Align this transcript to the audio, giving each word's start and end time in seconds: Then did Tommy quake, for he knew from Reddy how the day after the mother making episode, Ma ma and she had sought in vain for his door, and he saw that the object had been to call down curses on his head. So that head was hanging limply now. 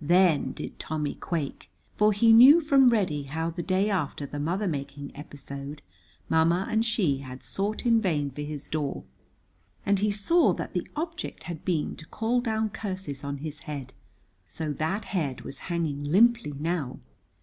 Then 0.00 0.52
did 0.52 0.78
Tommy 0.78 1.14
quake, 1.14 1.68
for 1.94 2.14
he 2.14 2.32
knew 2.32 2.62
from 2.62 2.88
Reddy 2.88 3.24
how 3.24 3.50
the 3.50 3.62
day 3.62 3.90
after 3.90 4.24
the 4.24 4.38
mother 4.40 4.66
making 4.66 5.14
episode, 5.14 5.82
Ma 6.26 6.42
ma 6.42 6.64
and 6.70 6.82
she 6.82 7.18
had 7.18 7.42
sought 7.42 7.84
in 7.84 8.00
vain 8.00 8.30
for 8.30 8.40
his 8.40 8.66
door, 8.66 9.04
and 9.84 9.98
he 9.98 10.10
saw 10.10 10.54
that 10.54 10.72
the 10.72 10.88
object 10.96 11.42
had 11.42 11.66
been 11.66 11.96
to 11.96 12.06
call 12.06 12.40
down 12.40 12.70
curses 12.70 13.22
on 13.22 13.36
his 13.44 13.58
head. 13.68 13.92
So 14.48 14.72
that 14.72 15.04
head 15.04 15.42
was 15.42 15.58
hanging 15.68 16.02
limply 16.04 16.54
now. 16.58 17.00